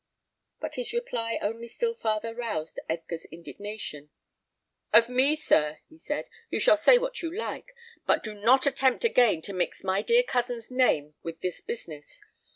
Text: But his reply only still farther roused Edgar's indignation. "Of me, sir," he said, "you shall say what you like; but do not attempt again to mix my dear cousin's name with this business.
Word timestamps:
But 0.59 0.73
his 0.73 0.93
reply 0.93 1.37
only 1.43 1.67
still 1.67 1.93
farther 1.93 2.33
roused 2.33 2.79
Edgar's 2.89 3.25
indignation. 3.25 4.09
"Of 4.91 5.09
me, 5.09 5.35
sir," 5.35 5.77
he 5.89 5.99
said, 5.99 6.27
"you 6.49 6.59
shall 6.59 6.75
say 6.75 6.97
what 6.97 7.21
you 7.21 7.31
like; 7.31 7.67
but 8.07 8.23
do 8.23 8.33
not 8.33 8.65
attempt 8.65 9.05
again 9.05 9.43
to 9.43 9.53
mix 9.53 9.83
my 9.83 10.01
dear 10.01 10.23
cousin's 10.23 10.71
name 10.71 11.13
with 11.21 11.41
this 11.41 11.61
business. 11.61 12.19